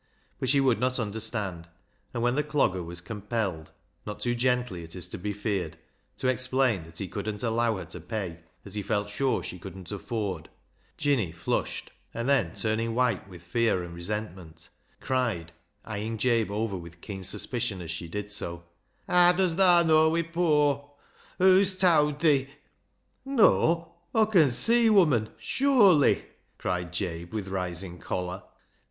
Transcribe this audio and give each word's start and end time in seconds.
But 0.39 0.49
she 0.49 0.59
would 0.59 0.79
not 0.79 0.97
understand, 0.97 1.69
and 2.11 2.23
when 2.23 2.33
the 2.33 2.41
Clogger 2.43 2.83
was 2.83 3.01
compelled— 3.01 3.69
not 4.07 4.19
too 4.19 4.33
gently, 4.33 4.81
it 4.83 4.95
is 4.95 5.07
to 5.09 5.17
be 5.19 5.31
feared— 5.31 5.77
to 6.17 6.27
explain 6.27 6.81
that 6.85 6.97
he 6.97 7.07
couldn't 7.07 7.43
allow 7.43 7.77
her 7.77 7.85
to 7.85 7.99
pay, 7.99 8.39
as 8.65 8.73
he 8.73 8.81
felt 8.81 9.11
sure 9.11 9.43
she 9.43 9.59
couldn't 9.59 9.91
afford, 9.91 10.49
Jinny 10.97 11.31
flushed, 11.31 11.91
and 12.15 12.27
then 12.27 12.55
turning 12.55 12.95
white 12.95 13.29
with 13.29 13.43
fear 13.43 13.83
and 13.83 13.93
resentment, 13.93 14.69
cried, 14.99 15.51
eyeing 15.85 16.17
Jabe 16.17 16.49
over 16.49 16.75
with 16.77 17.01
keen 17.01 17.23
suspicion 17.23 17.79
as 17.79 17.91
she 17.91 18.07
did 18.07 18.31
so 18.31 18.63
—"Haa 19.07 19.33
does 19.33 19.53
thaa 19.53 19.83
know 19.83 20.09
we're 20.09 20.23
poor? 20.23 20.93
Whoas 21.37 21.75
towd 21.75 22.17
thi?"" 22.21 22.49
Know? 23.23 23.93
Aw 24.15 24.25
con 24.25 24.49
see, 24.49 24.89
woman, 24.89 25.29
sure//!" 25.39 26.23
cried 26.57 26.91
Jabe, 26.91 27.25
with 27.33 27.49
rising 27.49 27.99
choler. 27.99 28.41